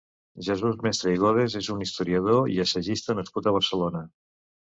Jesús 0.45 0.77
Mestre 0.85 1.11
i 1.17 1.19
Godes 1.23 1.57
és 1.59 1.67
un 1.75 1.83
historiador 1.85 2.49
i 2.55 2.57
assagista 2.65 3.17
nascut 3.19 3.51
a 3.51 3.53
Barcelona. 3.59 4.05